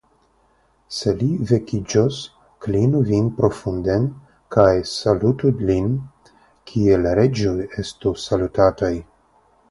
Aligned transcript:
Se 0.99 1.11
li 1.17 1.25
vekiĝos, 1.49 2.15
klinu 2.65 3.01
vin 3.09 3.27
profunden, 3.41 4.07
kaj 4.55 4.71
salutu 4.93 5.51
lin, 5.71 5.91
kiel 6.71 7.05
reĝoj 7.19 7.55
estu 7.85 8.15
salutataj! 8.23 8.91